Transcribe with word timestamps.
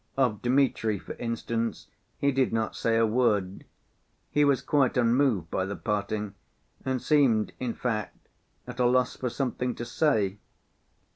Of 0.17 0.41
Dmitri, 0.41 0.97
for 0.97 1.13
instance, 1.19 1.85
he 2.17 2.31
did 2.31 2.51
not 2.51 2.75
say 2.75 2.97
a 2.97 3.05
word. 3.05 3.65
He 4.31 4.43
was 4.43 4.63
quite 4.63 4.97
unmoved 4.97 5.51
by 5.51 5.65
the 5.67 5.75
parting, 5.75 6.33
and 6.83 6.99
seemed, 6.99 7.53
in 7.59 7.75
fact, 7.75 8.17
at 8.65 8.79
a 8.79 8.85
loss 8.87 9.15
for 9.15 9.29
something 9.29 9.75
to 9.75 9.85
say. 9.85 10.39